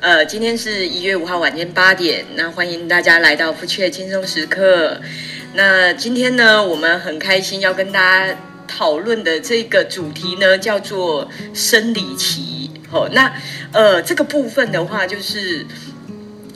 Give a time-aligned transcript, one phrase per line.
[0.00, 5.00] 呃，今天是一月五号晚间八点，那欢迎大家来到福雀轻松时刻。
[5.54, 8.38] 那今天呢，我们很开心要跟大家
[8.68, 12.70] 讨论的这个主题呢，叫做生理期。
[12.92, 13.34] 哦，那
[13.72, 15.66] 呃，这个部分的话，就是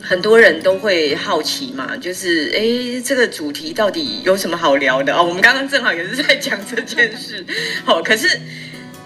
[0.01, 7.45] 很多人都会好奇嘛，就是哎，这个主题到底有什么好聊的哦，我们刚刚正好也是在讲这件事。
[7.85, 8.39] 好，可是。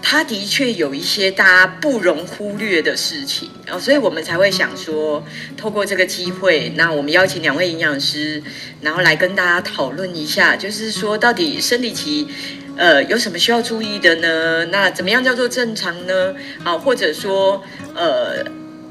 [0.09, 5.21] 他的确有一些大家不容忽略的事情，哦，所以我们才会想说，
[5.57, 8.41] 透过这个机会，那我们邀请两位营养师，
[8.79, 12.25] 然后来跟大家讨论一下，就是说到底生理期，
[12.77, 14.63] 呃，有什么需要注意的呢？
[14.71, 16.33] 那怎么样叫做正常呢？
[16.63, 17.61] 啊，或者说，
[17.93, 18.45] 呃。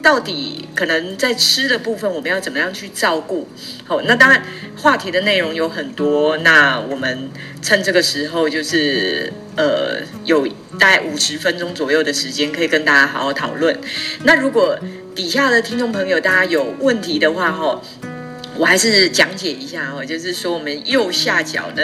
[0.07, 3.49] 到底可能在吃的部分，我们要怎么样去照顾？
[3.85, 4.41] 好，那当然
[4.77, 7.29] 话题的内容有很多，那我们
[7.61, 10.47] 趁这个时候，就是呃，有
[10.79, 13.77] 大概五十分钟左右的时间，可以跟大家好好讨论。
[14.23, 14.79] 那如果
[15.13, 17.83] 底下的听众朋友大家有问题的话，哈。
[18.59, 21.83] 我还是讲解一下哦，就是说我们右下角呢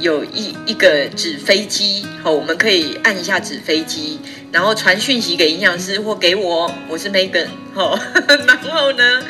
[0.00, 4.20] 有一一个纸飞机，好，我们可以按一下纸飞机，
[4.52, 7.98] 然后传讯息给营养师或给我，我是 Megan，好，
[8.46, 9.22] 然后呢，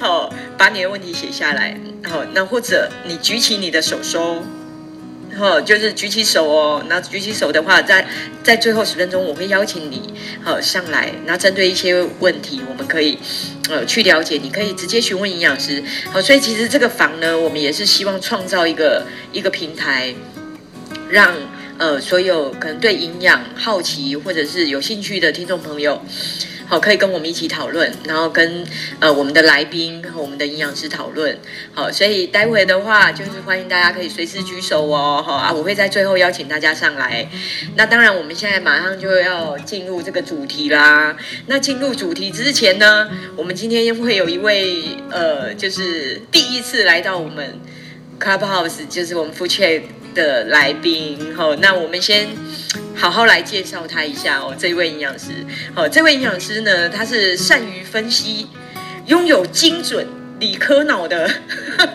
[0.00, 4.42] 好，把你的问题写下来，好，那或者你举起你的手手。
[5.38, 6.84] 好，就是举起手哦。
[6.88, 8.06] 那举起手的话，在
[8.42, 11.10] 在最后十分钟，我会邀请你好上来。
[11.24, 13.18] 那针对一些问题，我们可以
[13.68, 14.38] 呃去了解。
[14.42, 15.82] 你可以直接询问营养师。
[16.12, 20.14] 好，所以其实这个房呢，我们也是希望创造一个一个平台，
[21.08, 21.34] 让
[21.78, 26.00] 呃所有可能对营养好奇或者是有兴趣的听众朋友。
[26.66, 28.64] 好，可以跟我们一起讨论，然后跟
[28.98, 31.38] 呃我们的来宾和我们的营养师讨论。
[31.74, 35.22] 好，所以待会的话，就是欢迎大家可以随时举手哦。
[35.24, 37.28] 好啊，我会在最后邀请大家上来。
[37.76, 41.14] 那当然，我们现在马上就要进入这个主题啦。
[41.46, 47.60] 那进入主题之前呢，我们今天会有一位呃，就是第一次来到我们
[48.18, 49.82] Clubhouse，就是我们夫妻
[50.14, 51.34] 的来宾。
[51.36, 52.28] 好，那我们先。
[53.02, 55.44] 好好来介绍他一下哦，这位营养师。
[55.74, 58.46] 好，这位营养师呢，他是善于分析，
[59.06, 60.06] 拥有精准
[60.38, 61.28] 理科脑的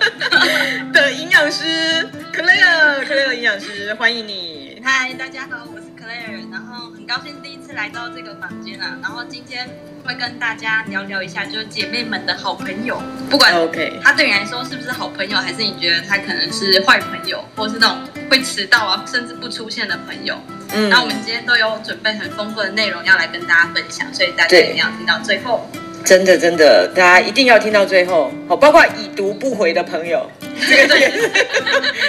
[0.92, 4.82] 的营养师，Claire，Claire 营养师，欢迎你。
[4.84, 5.66] 嗨，大家好，
[6.08, 9.68] Claire，然后很高兴第一次来到这个房间啊，然后今天
[10.06, 17.98] 会跟大家聊聊一下，就是姐妹们的好朋友，不管 OK，他对你来说是不是好朋友，还是你觉得他可能是坏朋友，或是那种
[18.30, 20.38] 会迟到啊，甚至不出现的朋友。
[20.74, 25.70] 嗯，那我们今天都有准备很丰富的内容要来跟大家分享，所以大家一定要听到最后。
[26.06, 28.32] 真的真的，大家一定要听到最后。
[28.48, 30.26] 好，包括已读不回的朋友，
[30.70, 31.30] 这个是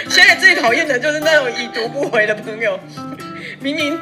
[0.08, 2.78] 现在最讨厌的就是那种已读不回的朋友，
[3.60, 3.98] 明明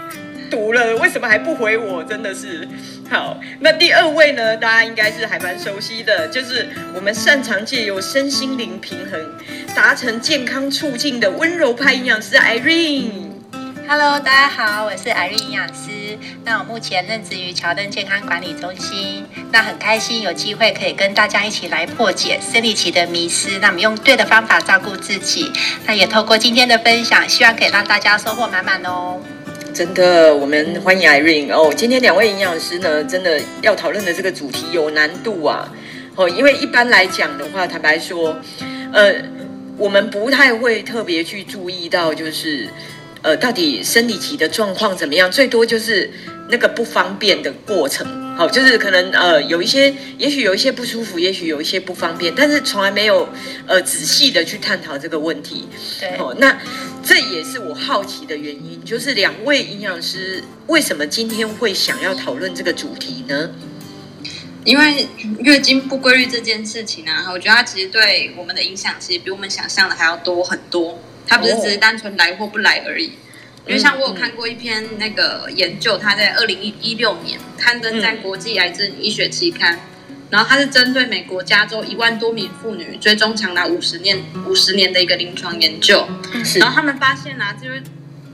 [0.50, 2.04] 读了，为什么还不回我？
[2.04, 2.68] 真的是。
[3.10, 9.20] 好，那第二位呢，大家应该是还蛮熟悉的，就是我们擅长借由身心灵平衡，
[9.74, 13.30] 达成健康促进的温柔派营养师 Irene。
[13.88, 16.18] Hello，大家好，我是 Irene 营养师。
[16.44, 19.24] 那我目前任职于乔登健康管理中心。
[19.52, 25.50] 那很开心有机会可以跟大家一起来破解生理期的迷思，那么用对的方法照顾自己。
[25.86, 29.20] 那也透过今天的分享，希望可以让大家收获满满哦。
[29.76, 31.70] 真的，我们欢迎 Irene 哦。
[31.76, 35.70] 今天两位营养师呢，真的要讨论的这个主题有难度啊。
[36.14, 38.34] 哦，因为一般来讲的话，坦白说，
[38.90, 39.14] 呃，
[39.76, 42.66] 我们不太会特别去注意到，就是。
[43.22, 45.28] 呃，到底生理期的状况怎么样？
[45.28, 46.08] 最多就是
[46.48, 53.28] 那个不方便的过程，好，就是可能呃有一些，也许有一些不舒服，也许有一些不方便，但是从来没有
[53.66, 55.68] 呃仔细的去探讨这个问题。
[56.00, 56.56] 对，哦，那
[57.04, 63.50] 这也是我好奇的原因，就是两位营养师为什么今天会想要讨论这个主题呢？
[64.64, 65.06] 因为
[65.38, 71.00] 月经不规律这件事情呢、啊，我觉得它其实对我们的影响，其实比我们想象的还要多很多。
[71.28, 73.12] 它不是只是单纯来或不来而已，
[73.66, 79.80] 因为像我有看过一篇那个研究，它在二零一六年刊登在国际癌症医学期刊，
[80.30, 86.06] 然后它是针对美国加州一万多名妇女追踪长达五十年五十年的一个临床研究，
[86.60, 87.82] 然后他们发现啊，就是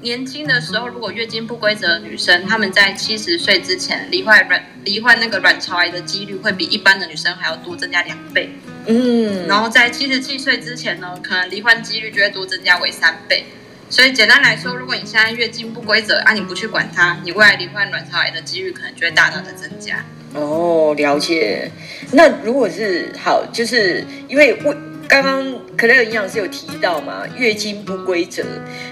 [0.02, 8.50] 年轻的时候如果月经不规则的女生，她们在七十岁之前罹患卵罹患那个卵巢癌的几率会比一般的女生还要多增加两倍。
[8.86, 13.46] 嗯，然后在七十七岁之前呢，可能罹患几率就会多增加为三倍。
[13.92, 20.02] 所以简单来说，如果你现在月经不规则，啊，你不去管它，你未来罹患卵巢癌的几率可能就会大大的增加。
[20.32, 21.70] 哦，了解。
[22.12, 24.74] 那如果是好，就是因为我
[25.06, 25.44] 刚刚
[25.76, 28.42] Claire 营养师有提到嘛，月经不规则。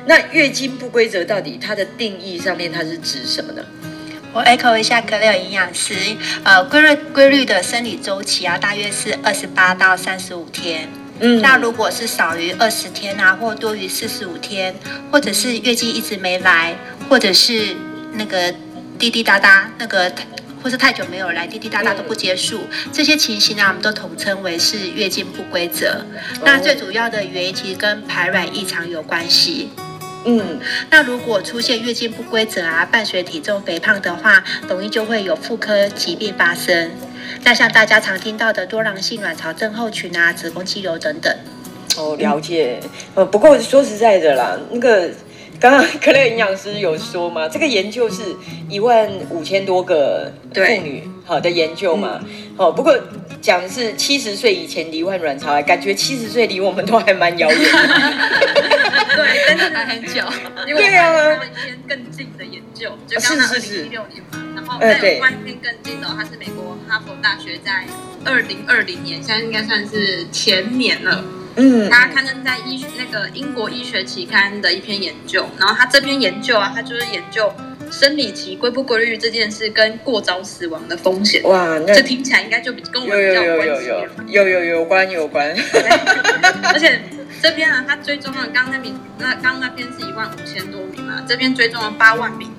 [0.05, 3.65] 那月经不规则到底它的定义上面它是指什么呢？
[4.35, 5.95] 我 echo 一下 Claire 营养师，
[6.45, 10.87] 呃，规律规律的生理周期啊，大约是二十八到三十五天。
[11.21, 14.75] 嗯，那如果是少于二十天啊，或多于四十五天，
[15.13, 16.75] 或者是月经一直没来，
[17.09, 17.77] 或者是
[18.15, 18.53] 那个
[18.99, 20.11] 滴滴答答，那个
[20.63, 26.05] 或是太久没有来，滴滴答答都不结束，嗯、这些情形呢，我们都统称为是月经不规则。
[26.37, 29.71] 哦、那最主要的原因其实跟排卵异常有关系。
[30.25, 30.59] 嗯，
[30.91, 36.91] 那如果出现月经不规则啊，伴随体重肥胖的话，容易就会有妇科疾病发生。
[37.45, 41.35] 那像大家常听到的多囊性卵巢症候群啊、子宫肌瘤等等。
[41.97, 42.81] 哦，了解。
[43.15, 45.11] 呃，不过说实在的啦，那个
[45.59, 48.23] 刚刚 可乐营养师有说嘛，这个研究是
[48.69, 52.21] 一万五千多个妇女好的研究嘛。
[52.57, 52.99] 哦，不过。
[53.41, 57.59] 讲的是七十岁以前罹患卵巢癌，感觉七十岁离我们都还蛮遥远。
[59.17, 60.23] 对，但是还很久。
[60.69, 60.93] 因为有一
[61.65, 62.70] 篇更近的研究，
[63.07, 67.85] 就刚刚二零一六年嘛，然后再有一篇更近的，它是美国哈佛大学在
[68.25, 71.25] 二零二零年，现在应该算是前年了。
[71.57, 77.53] 嗯，他刊登在医那个英国医学期刊的一篇研究，然后他这篇研究啊，他就是研究。
[77.91, 83.89] 生理期规不规律这件事跟过早死亡的风险，哇，那这听起来应该就比跟我们比较有关系。
[84.29, 85.53] 有有有有有有有关有关。
[86.73, 87.03] 而且
[87.43, 92.50] 这边啊，他追踪了刚刚那名，那刚刚那边是一万五千多名嘛，这边追踪了八万名，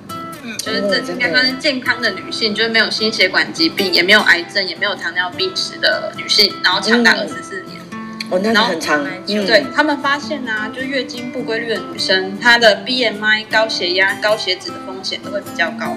[0.44, 7.80] 嗯，就是这应该算是健康的女性，就是没有心血管疾病，也没有癌症，也没有糖尿病史的女性，然后长达二十四年。
[8.30, 9.04] 哦，那很长。
[9.04, 15.96] 嗯、对他们发现呢、啊，就月经不规律的女生，她的 BMI、高血压、高血脂的风险都会比较高。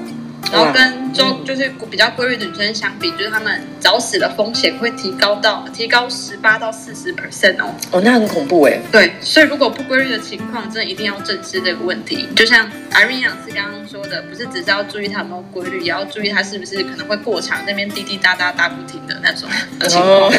[0.52, 7.74] 然后跟周就是比较规律的女生相比，就是她们早死的风险会提高到提高十八到四十 percent 哦。
[7.92, 8.80] 哦，那很恐怖哎。
[8.92, 12.28] 对，所以如果不规律的情况，真的一定要正视这个问题。
[12.36, 19.50] 就像 Irene 营养师刚刚说的，不是只是要注意它有没有规律，也要注意它是不是可能会过长，那边滴滴答答答不停的那种
[19.88, 20.30] 情况。
[20.30, 20.34] 哦，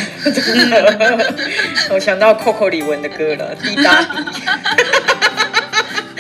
[1.91, 4.09] 我想到 Coco 李玟的歌了，滴答滴。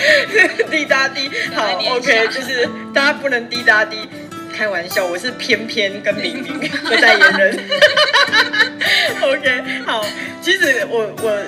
[0.70, 4.08] 滴答滴，好，OK，就是大家不能滴答滴，
[4.52, 7.58] 开玩笑，我是偏偏跟明明的代言人。
[9.22, 10.04] OK，好，
[10.42, 11.42] 其实我我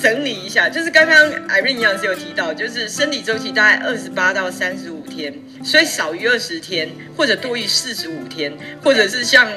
[0.00, 1.16] 整理一下，就是刚刚
[1.48, 5.32] Irene 营养师有提到，就是生理周期大概二十八到三十五天，
[5.64, 8.52] 所以少于二十天或者多于四十五天，
[8.82, 9.48] 或者是像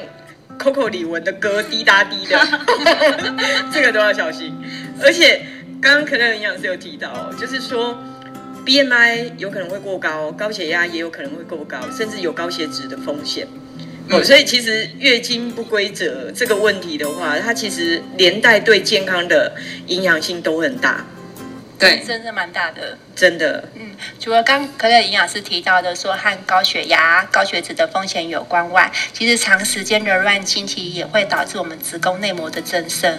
[0.58, 2.48] Coco 李玟的歌滴答滴的，
[3.72, 4.54] 这个都要小心。
[5.02, 5.40] 而且
[5.80, 7.96] 刚刚可能营养师有提到，就是说。
[8.68, 13.48] BMI 有可能会过高，高血压也有可能会过高，甚至有高血脂的风险。
[14.10, 19.54] 哦，所以其实月经不规则这个问题的话，它其实连带对健康的
[19.86, 21.02] 影响性都很大。
[21.78, 22.98] 对，真的蛮大的。
[23.16, 23.66] 真的。
[23.74, 33.18] 嗯，除了刚可乐营养师提到的说和高血压、高血脂的风险有关外，其实长时间的乱经期也会导致我们子宫内膜的增生。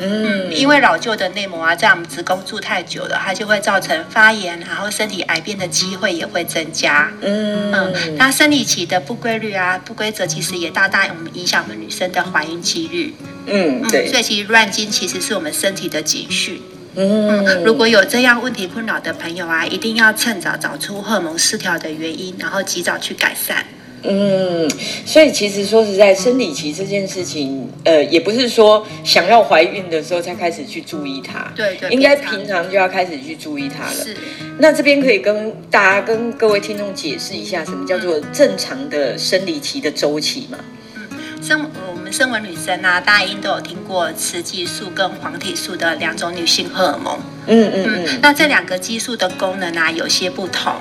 [0.00, 7.10] 嗯，因为老旧的内膜啊，在我们子宫住太久了，它就会造成发炎，然后身体癌变的机会也会增加。
[7.20, 13.14] 嗯嗯，那生理期的不规律啊、不规则，其实也大大我们影响我们女生的怀孕几率。
[13.46, 14.06] 嗯，对。
[14.08, 16.62] 所以其实乱经其实是我们身体的警讯。
[16.94, 23.64] 嗯，嗯，如果有这样问题困扰的朋友啊，一定要趁早找出荷尔蒙失调的原因，然后及早去改善。
[24.02, 24.70] 嗯，
[25.04, 33.92] 所以其实说实在，生理期这件事情，呃，也不是说想要怀孕的时候才开始去注意它，对对，应该平常就要开始去注意它了。
[34.04, 34.16] 是，
[34.58, 40.58] 那这边可以跟大家、跟各位听众解释一下，什么叫做正常的生理期的周期嘛？
[40.94, 47.18] 嗯，生我们身为女生啊，大家应都有听过雌激素跟黄体素的两种女性荷尔蒙。
[47.48, 50.72] 嗯嗯嗯，嗯，那这两个激素的功能啊，有些不同。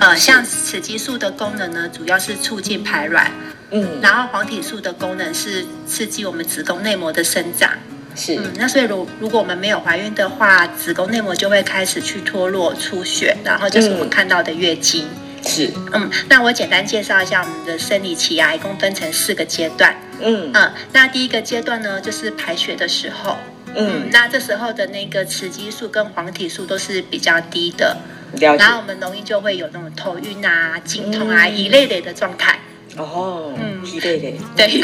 [0.00, 3.30] 呃，像雌激素的功能呢，主要是促进排卵，
[3.70, 7.70] 嗯，然后黄体素的功能是刺激我们子宫内膜的生长，
[8.14, 15.08] 是，嗯，那所以如如果我们没有怀孕的话，子宫内膜就会开始去脱落出血，然后就是我们看到的月经，
[15.44, 20.52] 是，嗯，那我简单介绍一下我们的生理期啊，一共分成四个阶段，嗯。
[20.54, 23.36] 嗯，那第一个阶段呢，就是排血的时候，
[23.74, 27.96] 嗯，嗯，那这时候的那个雌激素跟黄体素都是比较低的。
[28.40, 32.58] 然后我们容易就会有那种头晕啊、经痛啊、一类类的状态。
[32.96, 34.36] 哦，嗯，一类类。
[34.56, 34.80] 对，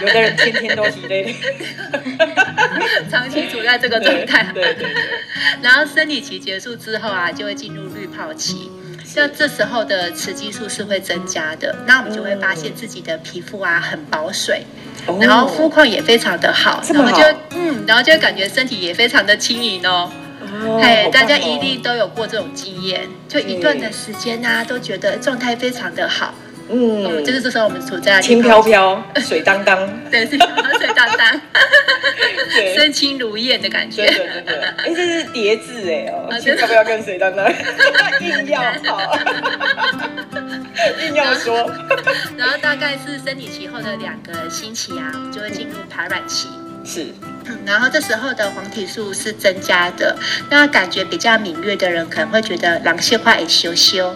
[0.00, 1.36] 有的人天天都一类类，
[3.10, 4.44] 长期处在这个状态。
[4.52, 4.90] 对对对。
[5.62, 8.70] 然后生理期结束之后啊，就会进入滤泡期。
[9.14, 14.64] 那这时候的雌激素是会增加的，那我们就会发现自己的皮肤啊很保水，
[15.20, 20.10] 然后肤况也非常的好，然后就嗯，然后就会感觉身体也非常的轻盈哦。
[20.80, 26.34] 嘿，大家一定都有过这种经验，就一段的时间啊，都觉得状态非常的好，
[26.68, 31.40] 嗯，嗯，就是这时候我们处在 轻飘飘、水当当，对，是水当当，
[32.54, 34.06] 对，身轻如燕的感觉。
[34.06, 37.50] 对对对对，哎，这是叠字哎哦，轻飘飘跟水当当，
[38.20, 39.16] 硬要好，
[41.06, 41.70] 硬要说。
[42.36, 46.48] 然后大概是生理期后的两个星期啊，就会进入排卵期。
[46.84, 47.06] 是，
[47.64, 50.16] 然后这时候的黄体素是增加的，
[50.50, 54.14] 那感觉比较敏锐的人可能会觉得狼性化也羞羞。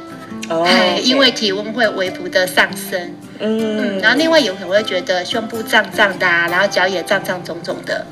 [0.49, 0.65] 哦.
[1.03, 8.07] 因为体温会微幅的上升，嗯，嗯，然后另外有可能会觉得胸部胀胀的啊，然后脚也胀胀肿肿的，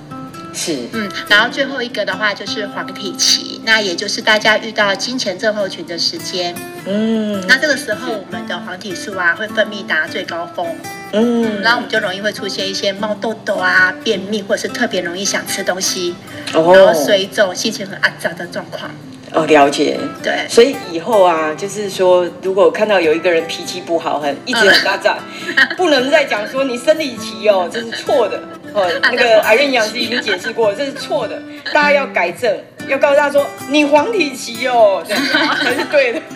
[0.54, 6.54] 是，嗯，然后最后一个的话就是黄体期，那也就是大家遇到金钱症候群的时间，
[6.86, 10.66] 嗯，那这个时候我们的黄体素啊会分泌达最高峰，
[11.12, 16.14] 嗯，然后我们就容易会出现一些冒痘痘啊、便秘，或者是特别容易想吃东西，
[16.52, 18.90] 哦，然后水肿、心情很暗杂的状况。
[19.32, 19.98] 哦，了解。
[20.22, 25.18] 对，所以以后啊，就是说，如果看到有一个人脾气不好，很一直很大炸，
[25.76, 28.40] 不能再讲说你生理期哦，这是错的。
[28.74, 31.40] 哦，那个 Irene 营养师已经解释过了， 这是错的，
[31.72, 32.52] 大家要改正，
[32.88, 35.22] 要告诉他说你黄体期哦，这样
[35.56, 36.20] 才是对的。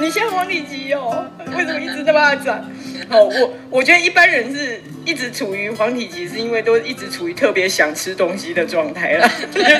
[0.00, 2.62] 你现在黄体期哦，为什么一直在那么转？
[3.08, 9.30] 哦，我我觉得一般人是一直处于黄体期，是因为都一直处于特别想吃东西的状态了。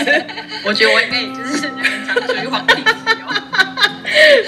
[0.64, 2.82] 我觉得我也就是很常处于黄体期
[3.22, 3.34] 哦。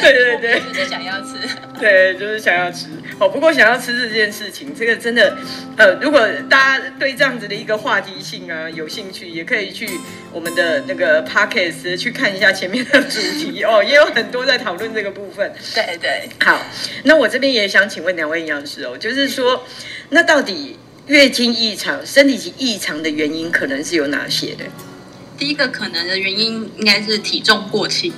[0.01, 1.35] 对对对，就是想要吃。
[1.79, 2.87] 对，就是想要吃。
[3.19, 5.39] 哦，不过想要吃这件事情，这个真的，
[5.77, 6.21] 呃，如果
[6.51, 9.89] 大家对这样子的一个话题性啊有兴趣，也可以去
[10.33, 15.51] 我们的那个 podcast 去看一下前面的主题哦，也有很多在讨论这个部分。
[15.75, 16.61] 对对，好，
[17.05, 19.65] 那我这边也想请问两位营养师哦，就是说，
[20.11, 24.65] 那到底月经异常、生理期异常的原因可能是有哪些的？
[25.39, 28.13] 第一个可能的原因应该是体重过轻。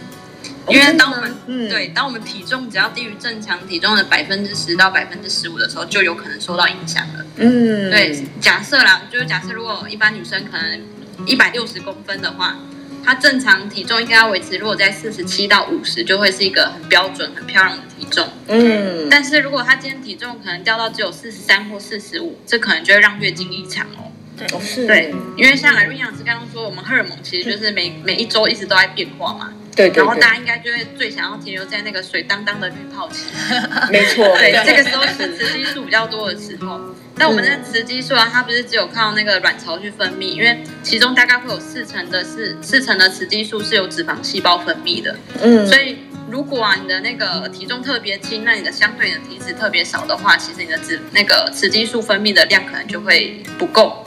[0.71, 7.25] 因为当我们、嗯、对，当我们体重只要低于正常体重的百分之十到百分之十五的时候，就有可能受到影响了。
[7.37, 10.81] 嗯，对，假设啦，就是假设如果一般女生可能
[11.27, 12.57] 一百六十公分的话，
[13.05, 18.29] 她正常体重应该要维持，如果在四十七到五十，就会是一个很标准、很漂亮的体重。
[18.49, 24.13] 嗯，但是如果她今天体重可能掉到只有四十三或四十五，这可能就会让月经异常哦。
[24.37, 29.53] 对，是，对，因为像来瑞营养师刚刚说，我们荷尔蒙其实就是每每一周一直都在变化嘛。
[29.79, 33.27] 对，对，对，然后大家应该就会最想要停留在那个水当当的滤泡期，
[33.93, 34.37] 没错。
[34.37, 36.81] 对，这个时候是雌激素比较多的时候。
[37.15, 45.17] 那我们的雌激素啊，它不是只有靠那个卵巢去分泌，因为其中大概会有四成的是四成的雌激素是由脂肪细胞分泌的。
[45.41, 54.05] 嗯，所以如果啊你的那个体重特别轻，那你的相对的体脂特别少的话，其实你的脂那个雌激素分泌的量可能就会不够。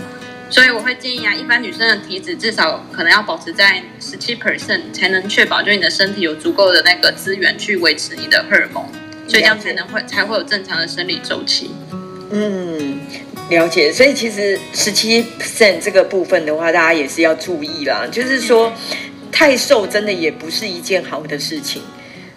[0.49, 8.83] 所以我会建议啊，一般女生的体脂至少可能要保持在十七 percent，才能确保就你的身体有足够的那个资源去维持你的荷尔蒙，
[9.27, 11.71] 所以这样才能会才会有正常的生理周期。
[12.31, 12.99] 嗯，
[13.49, 13.93] 了解。
[13.93, 18.07] 所以其实十七 percent 这个部分的话，大家也是要注意啦。
[18.11, 18.73] 就是说，
[19.31, 21.81] 太瘦真的也不是一件好的事情。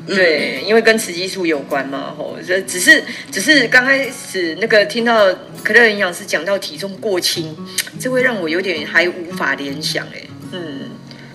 [0.07, 3.03] 对，因为跟雌激素有关嘛，吼，这只是
[3.33, 7.57] 只是刚开始那个听到可乐营养师讲到体重过轻，
[7.99, 10.21] 这会让我有点还无法联想，哎，
[10.53, 10.91] 嗯，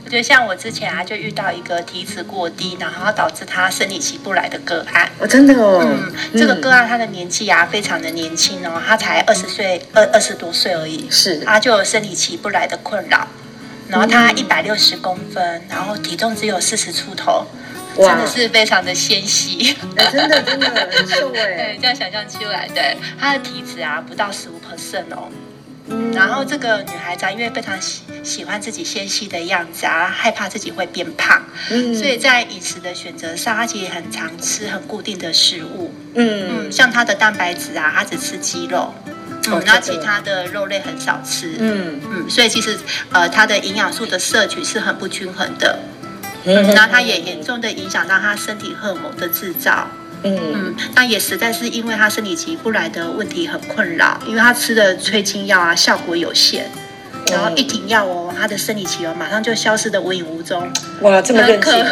[0.09, 13.27] 我觉得像我之前啊，就遇到一个体脂过低，然后导致他生理期不来的个案，哦，真的哦，嗯，这个个案他的年纪啊非常的年轻哦，他才二十岁二二十多岁而已，是，他就有生理期不来的困扰，
[13.87, 17.45] 然后他一百六十公分，然后体重只有四十出头。
[17.95, 19.75] 真的是非常的纤细，
[20.11, 25.27] 真的真的很瘦 哎，对，这样想象出来，对，她的体脂啊不到十五 percent 哦，
[25.89, 31.41] 嗯，然后这个女孩子啊，因为非常喜喜欢自己纤细的样子啊，害怕自己会变胖，
[31.71, 36.65] 嗯，所以在饮食的选择上，她其实很常吃很固定的食物，嗯。
[36.65, 38.93] 嗯，像她的蛋白质啊，她只吃鸡肉，
[39.47, 41.99] 嗯，那其他的肉类很少吃，嗯。
[42.11, 42.77] 嗯，所以其实
[43.11, 45.79] 呃，她的营养素的摄取是很不均衡的。
[46.45, 49.87] 嗯，那它也严重的影响到她身体荷尔蒙的制造。
[50.23, 56.65] 嗯嗯，那也实在是因为他生理期不来的问题很困扰，因为他吃的催经药啊效果有限，
[57.31, 60.69] 然后一停药哦，他的生理期哦马上就消失的无影无踪。
[61.01, 61.85] 哇，这么任性。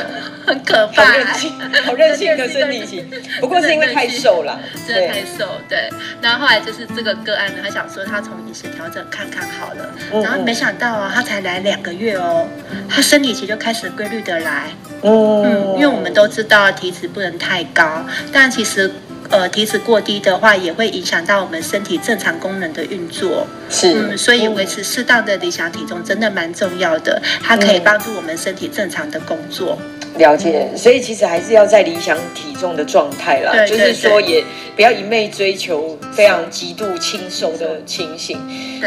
[0.48, 1.54] 很可怕，好任性，
[1.86, 3.06] 好任性的生理期。
[3.42, 5.46] 不过是因为太瘦了，真的太瘦。
[5.68, 5.90] 对，
[6.22, 12.48] 然后后来就是这个个案呢，他想说他从饮食调整看看好了，然后没想到啊，他才来两个月哦，
[12.90, 14.70] 他生理期就开始规律的来。
[15.04, 18.90] 嗯，因为我们都知道体脂不能太高，但其实。
[19.30, 23.46] 呃，呃体脂过低的话，也会影响到我们身体正常功能的运作。
[23.70, 29.78] 是，嗯，所以维持适当的理想体重真的蛮重要的，它可以帮助我们身体正常的工作。
[30.18, 34.44] 了解，所以其实还是要在理想体重的状态啦，对就是说也
[34.76, 38.40] 不要一昧追求非常极度轻瘦的情形。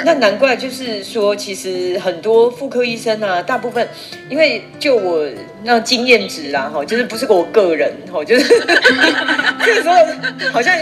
[0.04, 3.86] 那难怪就是说，其实很多妇科医生啊，大部分
[4.28, 5.24] 因为就我
[5.62, 8.48] 那经验值啦，哈，就是不是我个人哈，就是
[9.64, 9.94] 这个时候
[10.52, 10.76] 好像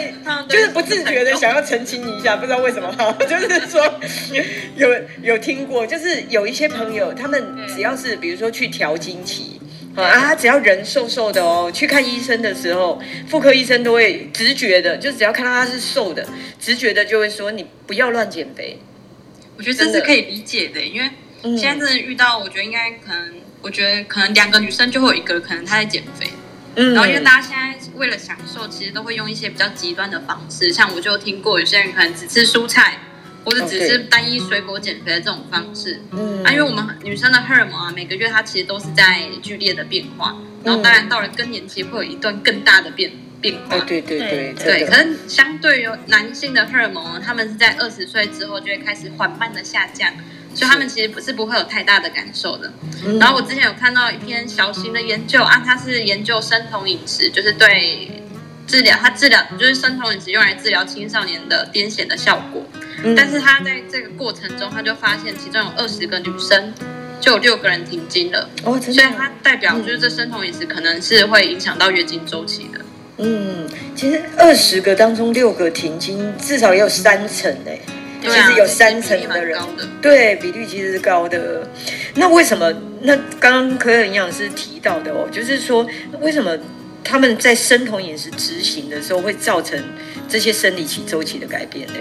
[0.49, 2.90] 就是不自觉的想要澄清一下，不知道为什么。
[2.93, 4.00] 哈， 就是说
[4.76, 4.88] 有
[5.23, 9.61] 有听过，就是有一些朋友，他们只要是比如说去调经期。
[9.97, 16.25] 啊，只要人瘦瘦的哦，去看医生的时候，妇科医生都会直觉的，就只要看到他是瘦的，
[16.61, 18.78] 直觉的就会说你不要乱减肥。
[19.57, 21.11] 我觉得这是可以理解的，因为
[21.57, 26.28] 现在真的遇到，我觉得应该可能，我觉得可能两个女生就会有一个可能她在减肥，
[26.76, 32.98] 嗯，然后因为大家现在为了享受，其实都会用一些比较极端的方式，像我就听过有些人可能只吃蔬菜。
[33.44, 36.44] 或者只是单一水果减肥的这种方式，嗯。
[36.44, 43.10] 啊，因为我们女生的荷尔蒙啊，每个月它其实都是在剧烈的变化，然后当然到了更年期会有一段更大的变
[43.40, 50.12] 变化，对对对对，可是相对于男性的荷尔蒙，他们是在二十岁之后就会开始缓慢的下降，
[50.58, 52.68] 所以他们其实不是不会有太大的感受的。
[53.20, 58.10] 然后我之前有看到一篇小型的研究啊，它是研究生酮饮食，就是对
[58.66, 62.66] 治疗，它治疗就是生酮饮食用来治疗青少年的癫痫的效果。
[63.16, 66.74] 但是他在这个过程中，他就发现其中有二十个女生，
[67.20, 68.50] 就有六个人停经了。
[68.64, 72.80] 哦，所以它代表就是这生酮饮食可能是会影响到月经周期的。
[73.18, 77.78] 嗯，其实二十个当中六个停经，至少也有三成哎，
[78.20, 79.60] 其实有三成的人，
[80.02, 81.68] 对，比例其实是高的。
[82.14, 82.72] 那为什么？
[83.00, 85.87] 那刚刚可可营养师提到的哦，就是说
[86.20, 86.58] 为什么
[87.04, 89.80] 他们在生酮饮食执行的时候会造成
[90.28, 91.94] 这些生理期周期的改变呢？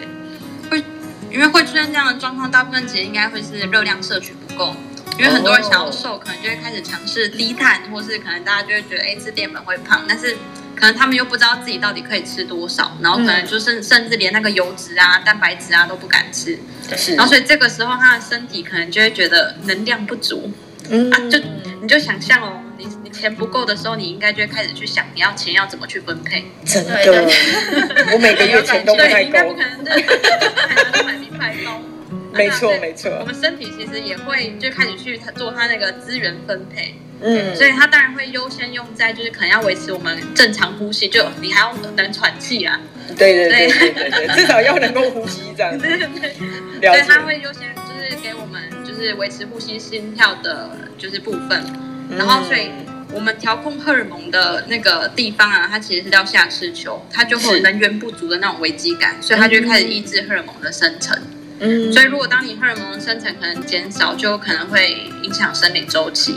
[0.72, 0.84] 会
[1.32, 4.76] 因为会出现这样的状况，大部分其实应该会是热量摄取不够。
[5.20, 10.04] 因为很多人想要瘦，可能就会开始尝试低碳，或是可能大家就会觉得，哎，吃淀粉会胖。
[10.08, 10.36] 但是
[10.80, 16.58] 可能他们又不知道自己到底可以吃多少，然后可能就甚甚至连那个油脂啊、蛋白质啊都不敢吃。
[16.96, 17.16] 是。
[17.16, 20.52] 然后所以这个时候他的身体可能就会觉得能量不足。
[20.90, 21.12] 嗯。
[21.12, 21.40] 啊，就
[21.82, 26.46] 你就想象哦，你你钱不够的时候，你应该就会开始去想，你要钱要怎么去分配。
[26.64, 26.94] 真的。
[28.14, 29.28] 我每个月钱都不 太够。
[29.28, 29.92] 应该不可能的。
[31.40, 31.80] 太高，
[32.34, 33.12] 没错没错。
[33.20, 42.80] 我们身体其实也会就开始去做它那个资源分配，嗯，所以它当然会优先用在就是可能要维持我们正常呼吸，就你还要能喘气啊，
[43.18, 43.92] 对对对对。
[43.92, 46.08] 对对，至少要能够呼吸这样，对 对
[46.80, 51.64] 对，所以它会优先就是给我们就是维持呼吸心跳的就是部分，
[52.16, 52.70] 然后所以
[53.12, 61.18] 我们调控荷尔蒙的那个地方啊，它其实是叫下视丘，它就会有能源不足的那种危机感，所以它就会开始抑制荷尔蒙的生成。
[61.60, 66.36] 嗯，所以如果当你荷尔蒙的生成可能减少，就可能会影响生理周期。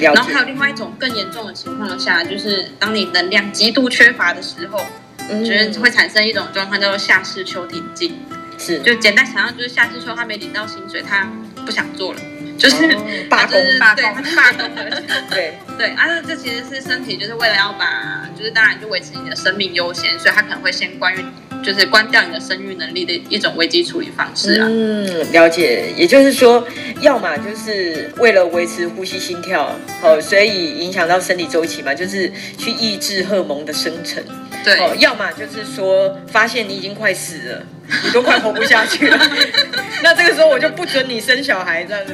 [0.00, 4.84] 然后还有另外一种更严重的情况下，就是当你能量极度缺乏的时候，
[5.28, 8.18] 嗯，觉得会产生一种状况叫做夏氏秋停经。
[8.58, 11.26] 是，就简单想象就是下视丘他没领到薪水，他
[11.64, 12.20] 不想做了，
[12.58, 12.94] 就是
[13.28, 14.04] 罢工，罢工，
[14.36, 15.02] 罢工了。
[15.30, 21.24] 对对，啊，这其实是身体就是为了要把，就是当然就维持你的生命优先，所以他可能会先关于。
[21.62, 24.66] 就是关掉你的生育能力的一种危机处理方式啊。
[24.68, 25.92] 嗯，了解。
[25.96, 26.66] 也就是说，
[27.00, 34.22] 要么就是为了维持呼吸、心跳，哦，所以影响到生理周期嘛，就是去抑制荷尔蒙的生成。
[34.64, 34.74] 对。
[34.78, 37.62] 哦，要么就是说，发现你已经快死了，
[38.04, 39.18] 你都快活不下去了，
[40.02, 42.12] 那这个时候我就不准你生小孩，这样子。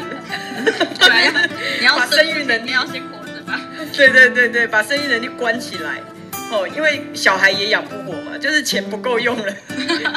[0.99, 1.31] 对，
[1.81, 3.61] 你要生育能力要先活着吧。
[3.93, 6.01] 对对对对，把生育能力关起来。
[6.51, 9.53] 哦，因为小孩也养不活嘛，就是钱不够用了，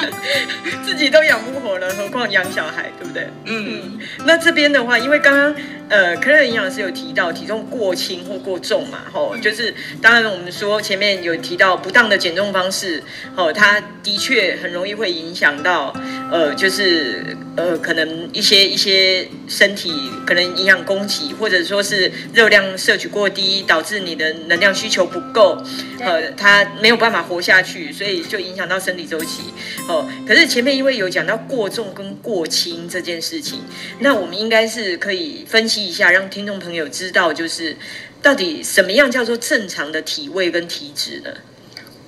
[0.84, 3.28] 自己都养不活了，何况养小孩，对不对？
[3.46, 5.54] 嗯，那这边的话，因为刚刚
[5.88, 13.02] 呃，可乐营养师有提到体重过轻或过重嘛，吼、哦，就是当然我们说前面有提到不当的减重方式，
[13.34, 15.92] 哦，它的确很容易会影响到
[16.30, 19.92] 呃，就是呃，可能一些一些身体
[20.26, 25.62] 可能营养供给，或者说是热量摄取过低，导致你的能量需求不够，
[26.00, 26.30] 呃。
[26.36, 29.42] 它没有办法活下去，所以就影响到生理周期。
[29.88, 33.58] 哦，可是前面因为有讲到过重跟过轻这件事情，
[33.98, 37.76] 那我们应该是可以分析一下，让听众朋友知道，就是
[38.22, 41.30] 到底什么样叫做正常的体位跟体脂呢？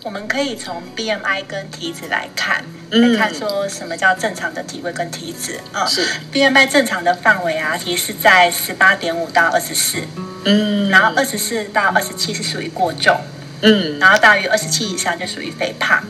[0.05, 5.87] 我们可以从 BMI 跟体脂来看，来看说什么叫正常的体位跟体脂啊？
[5.87, 9.99] 是 BMI 正常的范围啊，其实是在十八点五到二十四，
[10.45, 13.17] 嗯，然后二十四到二十七是属于过重。
[13.61, 16.03] 嗯，然后大于二十七以上就属于肥胖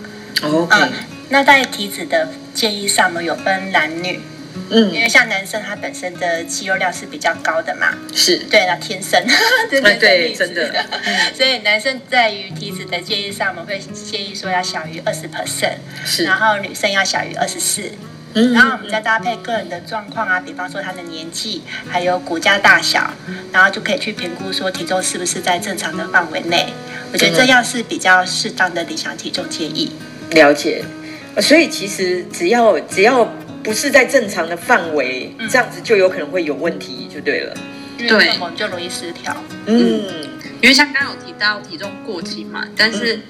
[0.42, 0.90] ，OK，嗯，
[1.28, 4.18] 那在体脂的建议上呢，有分男女。
[4.70, 8.36] 嗯，因为像男生他本身的肌肉量是比较高的嘛，是。
[8.50, 9.22] 对，那天生，
[9.70, 10.70] 对对，真的，
[11.04, 17.82] 嗯，所以男生在于体脂的建议上，我们会建议说要小于二十 percent，是，然后女生要小于二十四，
[18.34, 23.12] 嗯，然后我们再搭配个人的状况啊，比方说他的年纪，还有骨架大小，
[23.52, 26.72] 然后就可以去评估说体重是不是在正常的范围内，
[27.12, 29.92] 我觉得这样是比较适当的理想体重建议。
[30.30, 30.82] 了解，
[31.40, 33.30] 所以其实只要只要。
[33.62, 37.54] 不是在正常的范围，嗯、这样子就有可能会有问题，就对了。
[37.96, 39.36] 对，我们就容易失调。
[39.66, 39.78] 嗯，
[40.60, 43.20] 因为像刚刚有提到体重过轻嘛，但是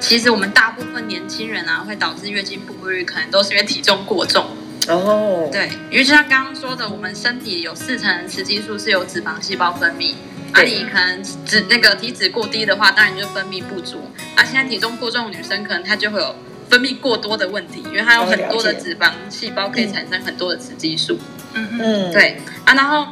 [0.00, 4.44] 其实我们大部分年轻人啊，会导致月经不规律，可能都是因为体重过重。
[4.88, 10.14] 哦，对，因为就像刚刚说的，我们身体有四成雌激素是由脂肪细胞分泌，
[10.52, 14.10] 而、啊、你可能脂那个体脂过低的话，当然就分泌不足。
[14.36, 16.34] 而、啊、现在体重过重的女生，可能她就会有。
[16.68, 21.18] 分泌过多的问题，因为它有很多的脂肪细胞可以产生很多的雌激素。
[21.54, 22.38] 嗯嗯，对。
[22.64, 23.06] 啊，然后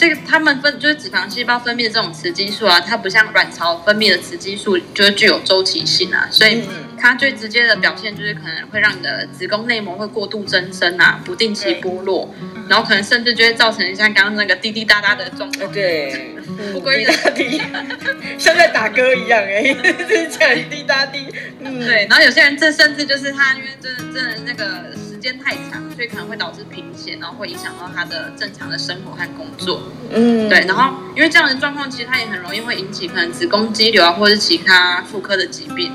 [0.00, 6.62] 这个他们分就是脂肪细胞分泌的这种雌激素啊，它不像卵巢分泌的雌激素就是具有周期性啊，所以
[6.98, 12.34] 它最直接的表现就是可能会让你的子宫内膜会过度增生啊，不定期剥落，
[12.66, 15.70] 然后可能甚至就会造成像刚刚那个滴滴答答的状况。
[15.70, 16.34] 对。
[16.72, 17.62] 不规律的滴，
[18.36, 21.26] 像在打歌一样哎，听起来滴答滴。
[21.60, 22.06] 嗯，对。
[22.06, 29.82] 然后有些人这甚至就是他，因为真的真的那个时间太长，所以可能会导致贫血，然后会影响到他的正常的生活和工作。
[30.12, 30.60] 嗯，对。
[30.66, 35.92] 然后因为这样的状况，其实它也很容易会引起可能子宫肌瘤啊，或者是其他妇科的疾病。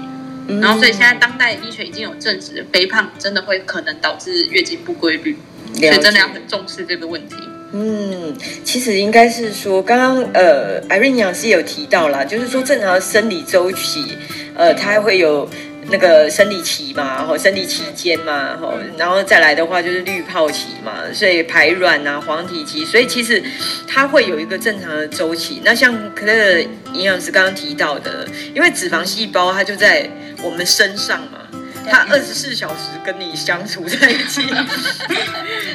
[0.62, 5.36] 然后所以现在当代医学已经有证实，肥胖真的会可能导致月经不规律，
[5.74, 7.36] 所以真的要很重视这个问题。
[7.72, 8.34] 嗯，
[8.64, 14.16] 其实应该是说，刚刚呃，Irene 营养师有提到啦，就是说正常的生理周期，
[14.56, 15.50] 呃，它还会有
[15.88, 23.44] 那个生理期嘛，然后生理期间嘛，然后然后再来的话就是滤泡期嘛，所以排卵啊、黄体期，所以其实
[23.88, 25.62] 它会有一个正常的周期。
[25.64, 30.10] 那像 Claire 营养师刚刚提到的，因为脂肪细胞它就在
[30.42, 31.40] 我们身上嘛。
[31.86, 34.42] 他二十四小时跟你相处在一起，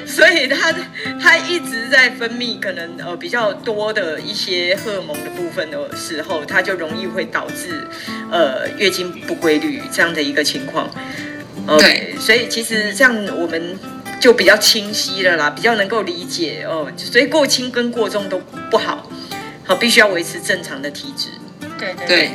[0.07, 0.73] 所以他
[1.20, 7.87] 他一直在分泌可能呃比较多的一些荷尔蒙的部分的时候，他就容易会导致
[8.31, 10.90] 呃月经不规律这样的一个情况。
[11.79, 13.79] 对，所以其实这样我们
[14.20, 16.90] 就比较清晰了啦，比较能够理解哦。
[16.96, 19.09] 所以过轻跟过重都不好，
[19.64, 21.29] 好，必须要维持正常的体质。
[21.79, 22.16] 对对对。
[22.16, 22.31] 对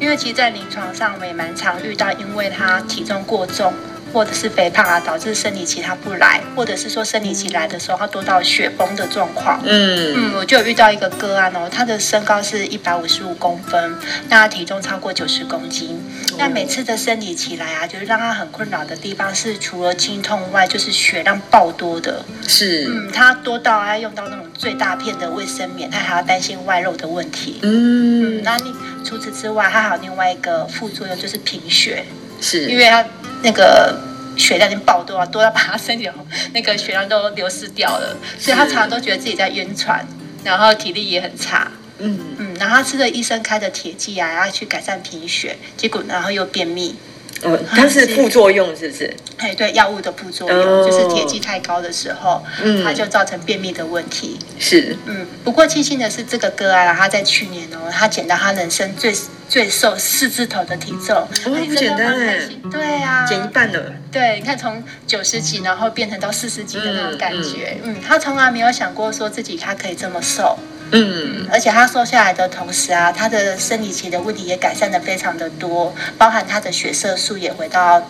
[0.00, 3.72] 因为其实，在临床上，我们也蛮常遇到，因为他体重过重，
[4.14, 9.60] 或者是肥胖啊，导致生理期他不来，或者是说生理期来的时候，他多到血崩的状况。
[9.66, 13.96] 嗯嗯，我就有遇到一个个案哦，他的身高是一百五十五公分，
[14.28, 16.00] 那他体重超过九十公斤。
[16.38, 22.24] 那每次的生理期来啊，就是让他很困扰的地方是，除了经痛外，就是血量爆多的。
[22.46, 27.58] 是，嗯，他多到要用到那种最大片的卫生棉，他还要担心外漏的问题。
[27.62, 28.72] 嗯，嗯，那你
[29.04, 32.04] 除此之外，他还有另外一个副作用就是贫血，
[32.40, 33.04] 是因为他
[33.44, 33.96] 那个
[34.36, 36.10] 血量已经爆多了，多到把他身体
[36.52, 40.04] 那个血量都流失掉了，所以他常常都觉得自己在晕船，
[40.42, 41.70] 然后体力也很差。
[41.98, 46.96] 嗯嗯，然后他吃了医生开的铁剂啊，要去改善贫血，结果然后又便秘。
[47.42, 49.14] 哦，它是副作用是不是？
[49.36, 54.38] 哎，对，药物的副作用、哦、就是铁剂太高的时候，嗯，它就造成便秘的问题。
[54.58, 59.14] 是，嗯，不过庆幸的是，这个个案啊，他在去年哦，他捡到他人生最
[59.54, 62.40] 最瘦四字头的体重，哦，不简单哎，
[62.72, 63.92] 对啊，减一半了。
[64.10, 70.58] 对，你看从九十几，然后变成到四十几的那种感觉，嗯，他从来没有想过说自己他可以这么瘦。
[70.90, 78.02] 嗯，而且他瘦下来的同时啊，他的生理期的问题也改善的非常的多，包含他的血色素也回到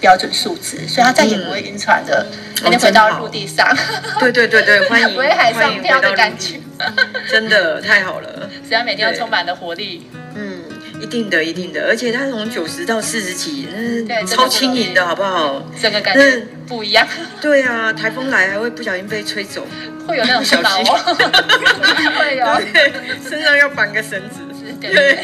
[0.00, 3.64] 标准数值，所以他再也不会晕船的，肯定、嗯、回到陆地上。
[3.68, 3.76] 哦、
[4.18, 6.58] 对对对对，欢迎，不会海上漂的感觉，
[7.30, 10.10] 真的太好了，只要每天都充满了活力。
[10.40, 10.62] 嗯，
[11.00, 13.68] 一定的，一定的，而且它从九十到四十几，
[14.06, 15.62] 那，超轻盈的好不好？
[15.80, 17.06] 整个感觉不一样。
[17.40, 19.66] 对啊，台风来还会不小心被吹走。
[20.08, 20.84] 会有那种小心，
[22.16, 22.92] 会有，对，
[23.28, 24.38] 身上要绑个绳子，
[24.80, 25.18] 对，对，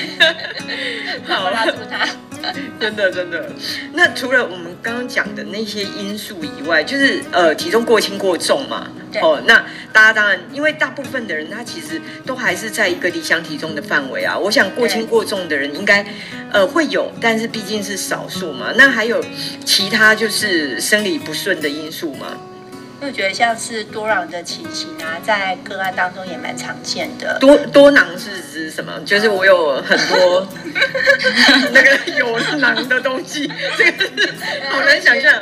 [1.27, 2.07] 好拉住他，
[2.81, 3.51] 真的真的。
[3.93, 8.89] 那除了我们刚刚讲的那些因素以外，就是呃体重过轻过重嘛，
[9.23, 14.37] 哦，那大家当然，因为大部分的人他其实都还是在一个理想体重的范围啊。
[14.39, 16.05] 我想过轻过重的人应该
[16.51, 18.73] 呃会有，但是毕竟是少数嘛。
[18.77, 19.25] 那还有
[19.65, 22.37] 其他就是生理不顺的因素吗？
[23.07, 27.39] 我觉得像是多囊的情形啊，在个案当中也蛮常见的。
[27.39, 28.93] 多多囊是指什么？
[29.05, 30.47] 就是我有很多
[31.73, 34.11] 那个有囊的东西，这个
[34.71, 35.33] 好难想象。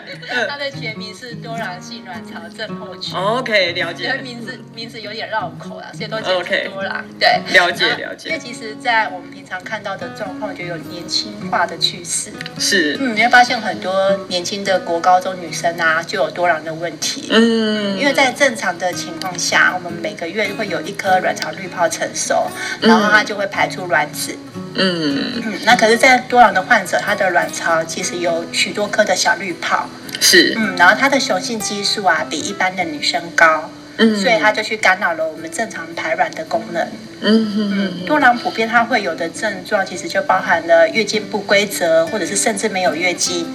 [0.49, 3.15] 它的全名是多囊性卵巢症候群。
[3.15, 4.13] OK，了解。
[4.23, 7.05] 名字名字有点绕口啊，所以都叫多囊。
[7.19, 8.29] 对，了解了解。
[8.31, 12.31] 因为其实，在我们平常看到的状况，我觉得有年轻化的趋势。
[12.59, 12.97] 是。
[13.01, 17.29] 嗯，你会发现很多年轻的国高中女生啊，就有多囊的问题。
[17.31, 17.52] 嗯，
[17.99, 22.47] 因为在正常的情况下，我们每个月会有一颗卵巢滤泡成熟，
[22.81, 24.37] 然后它就会排出卵子。
[24.75, 29.89] 嗯嗯，那可是，在多囊的患者，他的卵巢其实有许多颗的小滤泡。
[30.21, 30.55] 是。
[30.57, 33.71] 嗯，然后他的雄性激素啊，比一般的女生高。
[33.99, 36.83] 嗯，所以它就去干扰了我们正常排卵的功能。
[37.21, 43.47] 嗯嗯，多囊普遍它会有的症状，其实就包含了月经不规则，或者是甚至没有月经。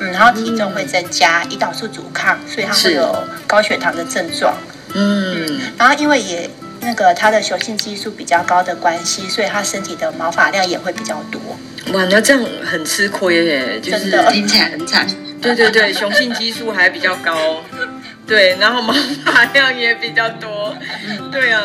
[0.00, 4.54] 嗯，然后体重会增加，胰岛素阻抗，所以它会有高血糖的症状。
[4.94, 6.48] 嗯，然后因为也
[6.80, 11.40] 那个它的雄性激素比较高的关系，所以它身体的毛发量也会比较多。
[11.92, 15.06] 哇，那这样很吃亏耶，就是听起来很惨。
[15.40, 17.62] 对对对，雄性激素还比较高，
[18.26, 18.92] 对，然后毛
[19.24, 20.76] 发量也比较多。
[21.30, 21.62] 对啊，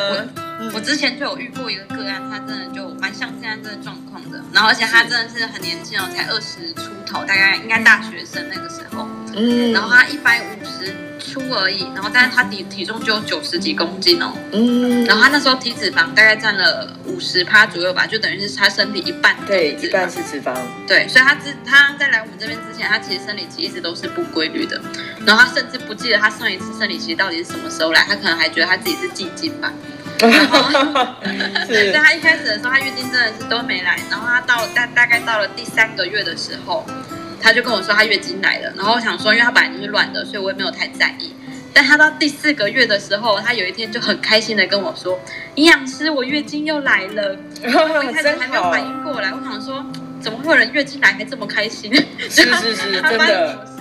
[0.71, 9.07] 我我之前就有遇过一个个案，他真的就蛮像现在这个状况的，然后而且他真的是很年轻哦，才二十出头，大概应该大学生那个时候。
[9.35, 14.33] 嗯，然后他一百五十出而已，然后但是他体体重就有九十几公斤哦。
[14.51, 19.35] 嗯，然后他那时候体脂肪大概占了五十趴左右吧，就等于是他身体一半。
[19.47, 20.55] 对，一半是脂肪。
[20.87, 24.79] 对，所以他之他在来我们这边之前，他其实生理期一直都是不规律的，
[25.25, 29.71] 然后他甚至不记得他上一次生理期到底是什么时候来，他可能还觉得他自己是季经吧。
[31.67, 36.85] 所以他一开始的时候，他月经真的是都没来，然后他到大大概到了第三个月的时候。
[37.45, 41.33] 他就跟我说他月经来了，然后我想说，因为他本来就是乱的，所以我也没有太在意。
[41.73, 45.19] 但他到第四个月的时候，他有一天就很开心的跟我说
[45.55, 47.35] ：“营养师，我月经又来了。
[47.67, 49.85] ”我一开始还没有反应过来，我想说，
[50.21, 51.93] 怎么会有人月经来还这么开心？
[52.31, 53.72] 是是是，真的。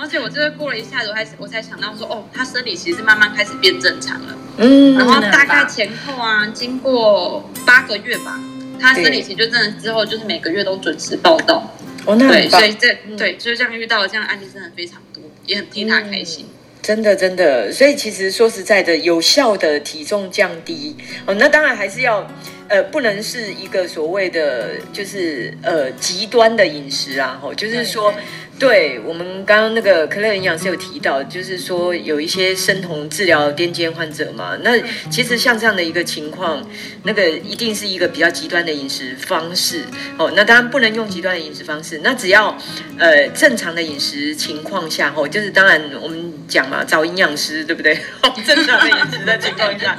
[0.00, 4.34] 而且我这个过了一下子，我才我才想到说，哦，他生理其实慢慢开始变正常了。
[4.56, 8.40] 嗯，然后大概前后啊，经过八个月吧，
[8.80, 11.70] 他生理期就真的之后就是每个月都准时报道。
[12.06, 16.46] 哦，那对，所以这对就是这样遇到这样的案例真的非常多，也很替他开心。
[16.48, 22.26] 嗯，真的真的，所以其实说实在的，有效的体重降低哦，那当然还是要
[22.70, 28.14] 呃，不能是一个所谓的就是呃极端的饮食啊，吼，就是说。
[28.60, 34.78] 对，我们刚刚那个 Claire 营养师有提到，就是说有一些生酮治疗癫痫患者嘛，那
[35.08, 36.62] 其实像这样的一个情况，
[37.04, 39.86] 那个一定是一个比较极端的饮食方式
[40.18, 40.30] 哦。
[40.36, 42.54] 那当然不能用极端的饮食方式，那只要
[42.98, 47.98] 呃正常的饮食情况下哦，就是当然我们讲嘛，找营养师对不对？
[48.46, 49.96] 正常的饮食的情况下，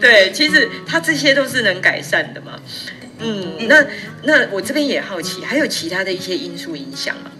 [0.00, 2.58] 对，其实它这些都是能改善的嘛。
[3.18, 3.84] 嗯，那
[4.22, 7.30] 那我这边也好奇，还有其他的一些因素影响吗？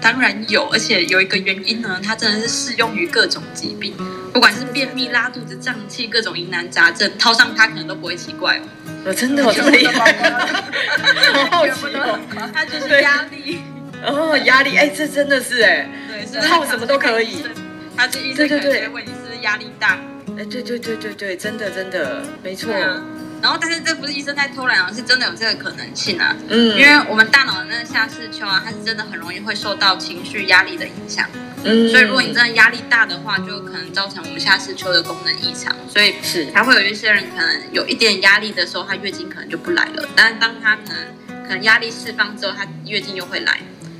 [0.00, 3.94] 当然有，而且有一个原因呢，它真的是适用于各种疾病，
[4.32, 8.62] 不管是便秘、拉肚子、胀气，各种疑难杂症，套上它可能都不会奇怪哦。
[9.06, 10.12] 哦真的，这么厉害，
[11.32, 12.18] 好好奇哦。
[12.52, 13.58] 它就是压力。
[14.04, 15.88] 哦，压力，哎，这真的是哎，
[16.32, 17.44] 对，套什么都可以。
[17.96, 20.00] 他是医生，对对对，问你是不是压力大？
[20.36, 22.72] 哎，对对对对对，真的真的，没错。
[23.42, 26.34] 然后，但是这不是医生在偷懒啊，是真的有这个可能性啊。
[26.48, 31.28] 嗯，因为我们大脑的那个下视丘啊，它是真的很容易会受到情绪压力的影响。
[31.64, 35.74] 嗯，所以如果你真的压力大的话，就可能造成我们下视丘的功能异常。
[35.88, 40.08] 所以是，还会有一些人可能有一点压力的时候，他月经可能就不来了。
[40.14, 43.58] 但是当他可能可能压力释放之后，他月经又会来。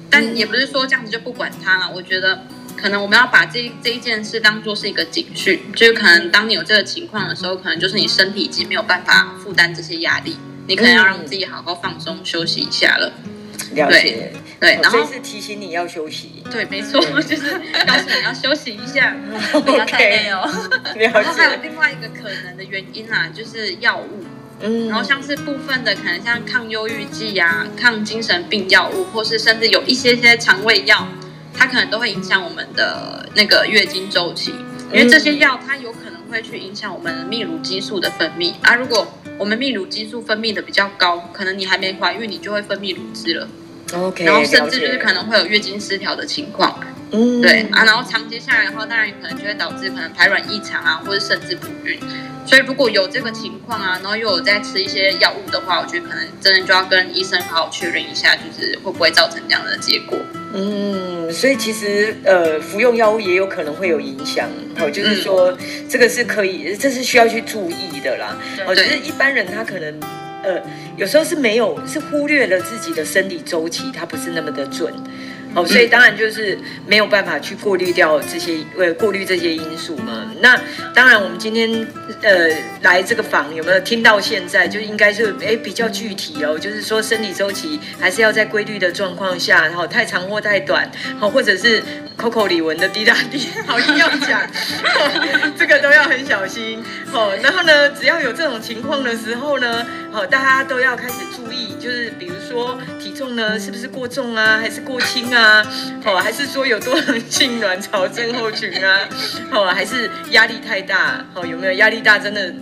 [0.09, 1.91] 但也不是说这样子就不管他了。
[1.93, 2.47] 我觉得。
[2.83, 13.13] 可能我们要把这这一件事当做是一个警讯，就是可能当你有这个情况的时候，可能就是你身体已经没有办法负担这些压力，你可能要让自己好好放松休息一下了。
[13.75, 16.43] 了解，对，然后是提醒你要休息。
[16.51, 17.53] 对，没错， 就是
[17.87, 19.17] 告诉你要休息一下，
[19.65, 20.43] 不要太累哦。
[20.97, 24.25] 然后还有另外一个可能的原因啊，就是药物。
[24.61, 31.07] 嗯，然后像是部分的可能像抗忧郁剂啊、抗精神病药物，或是甚至有一些些肠胃药。
[31.55, 34.55] 它可能都会影响我们的那个月经周期，
[34.93, 38.75] 因为这些药它有可能会去影响我们的泌乳激素的分泌啊。
[38.75, 39.07] 如果
[39.39, 43.49] 我们泌乳激素分泌的比较高，可能你还没怀孕，你就会分泌乳汁了。
[43.95, 46.79] OK，然后甚至就是可能会有月经失调的情况。
[47.11, 52.01] 嗯，对啊，然后长期下来的话，当然可能就会导致可能排卵异常啊，或者甚至不孕。
[52.47, 60.19] 所以如果有这个情况啊，然后又有在吃一些药物的话，我觉得可能真的就要跟医生好好确认一下，就是会不会造成这样的结果。
[60.55, 65.57] 嗯，所以其实呃，服用药物也有可能会有影响，哦，就是说
[65.89, 68.37] 这个是可以，这是需要去注意的啦。
[68.67, 70.01] 哦，就是一般人他可能
[70.43, 70.61] 呃，
[70.97, 74.93] 有时候是没有，是忽略了自己的生理周期，它不是那么的准。
[75.55, 80.31] 哦，所以当然就是没有办法去过滤掉这些，呃，过滤这些因素嘛。
[80.41, 80.59] 那
[80.95, 81.87] 当然，我们今天
[82.23, 82.49] 呃
[82.83, 91.83] 来这个房有没有听到现在就应该是哎比较具体哦，就是说生理周期还是要在规律的状况下，然后太长或太短，好，或者是
[92.19, 94.41] Coco 李玟的滴答滴， 好硬要讲，
[95.59, 96.83] 这个都要很小心。
[97.11, 105.67] 好，然后呢，只要有这种情况的时候呢，好，大家都要开始注意，就是比如说体重呢是不是过重啊，还是过轻啊？
[106.05, 109.09] 好，还是说有多囊性卵巢症候群啊？
[109.51, 111.25] 好，还是压力太大？
[111.33, 112.19] 好，有没有压力大？
[112.19, 112.55] 真的，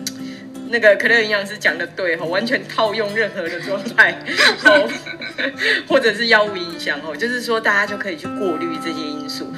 [0.68, 4.16] 那个可乐营养师讲的对，哈，完全套用任何的状态，
[4.60, 4.88] 好，
[5.88, 9.52] 或者是药物影响，哦，就是说大家就可以去过滤这些因素。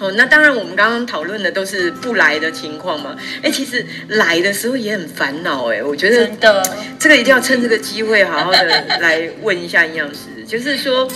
[0.00, 3.14] 好，那当然我们刚刚讨论的都是不来的情况嘛。
[3.42, 8.64] 哎，其实来的时候也很烦恼，哎，我觉得真的，这个一定要趁这个机会好好的
[8.98, 11.06] 来问一下营养师， 就是说。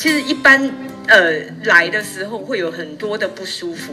[0.00, 0.74] 其实一般
[1.08, 3.92] 呃来的时候会有很多的不舒服，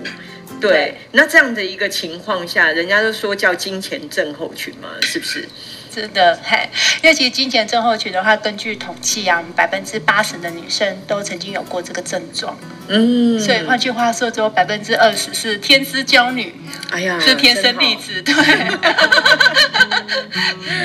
[0.61, 5.45] 对，那这样的一个情况下，人家都说叫金钱症候群嘛，是不是？
[5.93, 6.69] 是的，嘿，
[7.01, 16.53] 因为其实经前症候群的话，根据统计啊，百分之八十的女生都曾经有过这个症状，嗯，所以换句话说，只有百分之二十是天之娇女，
[16.91, 18.33] 哎呀，是天生丽质，对。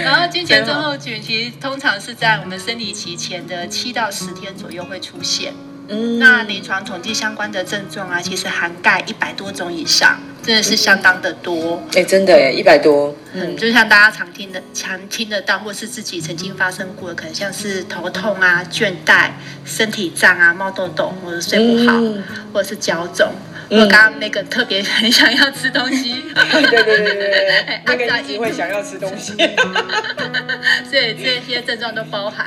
[0.03, 5.53] 然后经前症候群其实通常是在我们生理期前的七到十天左右会出现。
[5.89, 11.83] 嗯，那临床统计相关的症状啊，其实涵盖一百多种以上，真的是相当的多。
[11.89, 13.15] 哎、欸，真的哎，一百多。
[13.33, 19.31] 嗯，就像大家常听的、常听得到，或是自己曾经发生过的，可能像是头痛啊、倦怠、
[19.65, 23.33] 身体胀啊、冒痘痘，或者睡不好，嗯、或者是脚肿。
[23.69, 29.33] 我刚刚那个特别很想要吃东西， 对对对对对， 那个一直会想要吃东西，
[30.91, 32.47] 所以这些症状都包含。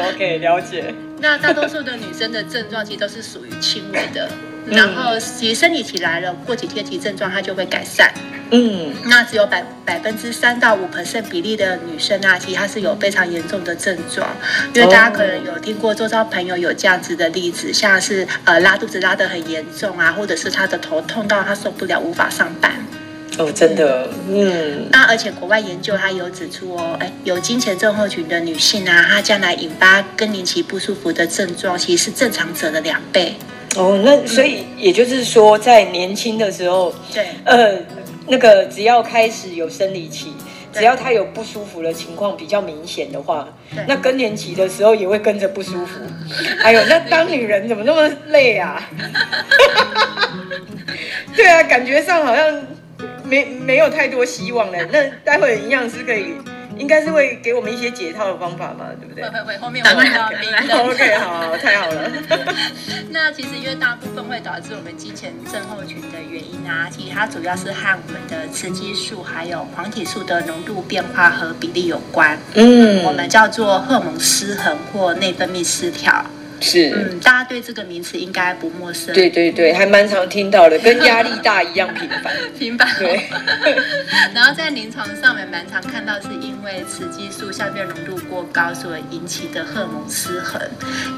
[0.14, 0.94] OK，了解。
[1.20, 4.28] 那大多数的女生的症状其实都是属于轻微的，
[4.66, 8.12] 嗯、然后其实生理期来了，过几天其实症状它就会改善。
[8.50, 14.28] 嗯，那只有百百分之三到五 percent 比例的女生啊，其实她是有非常严重的症状，
[14.74, 22.72] 因为大家可能有听过周遭朋友有这样子的例子，像是呃拉肚子拉得很严重啊，或者是她的头痛到她受不了无法上班。
[23.38, 33.34] 哦，真的，嗯，那而且国外研究它有指出哦，哎，有金钱症候群的女性啊，她将来引发更年期不舒服的症状，其实是正常者的两倍。
[33.76, 37.78] 哦，那所以也就是说，在年轻的时候，对，呃，
[38.28, 40.34] 那个只要开始有生理期，
[40.70, 43.48] 只要她有不舒服的情况比较明显的话，
[43.88, 46.00] 那更年期的时候也会跟着不舒服。
[46.62, 48.86] 哎呦，那当女人怎么那么累啊？
[51.34, 52.62] 对啊，感觉上好像。
[53.24, 56.34] 没没有太多希望了，那待会营养师可以，
[56.76, 59.24] 应该是会给我们一些解套的方法嘛，对不对？
[59.24, 62.10] 会会会，后面我会要明 OK，好，太好了。
[63.10, 72.38] 那其实因为大部分会导致我们经前症候群的原因啊，其实它主要是和我们的雌激素还有黄体素的浓度变化和比例有关。
[72.54, 76.24] 嗯，我们叫做荷尔蒙失衡或内分泌失调。
[76.62, 79.12] 是，嗯，大家对这个名词应该不陌生。
[79.12, 82.32] 对对对，还蛮常听到的，跟压力大一样频繁。
[82.58, 82.88] 频繁。
[82.98, 83.28] 对。
[84.32, 90.60] 然后在临床上面蛮常看到，是因为雌激素下面浓度过高所引起的荷尔蒙失衡。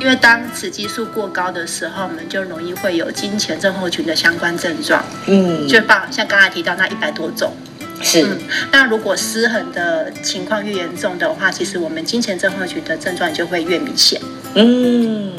[0.01, 5.05] 因为当雌激素过高的时候，我们就容易会有经前症候群的相关症状。
[5.27, 5.69] 嗯。
[5.69, 7.53] 就放像刚才提到那一百多种。
[8.03, 8.39] 是、嗯。
[8.73, 14.21] 那如果失衡的情况越严重的话，其实我们金钱症候群的症状就会越明显。
[14.55, 15.33] 嗯。